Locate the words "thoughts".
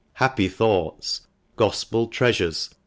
0.47-1.27